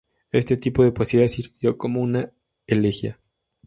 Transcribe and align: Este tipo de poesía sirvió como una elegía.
Este 0.31 0.57
tipo 0.57 0.83
de 0.83 0.91
poesía 0.91 1.27
sirvió 1.27 1.77
como 1.77 2.01
una 2.01 2.31
elegía. 2.65 3.19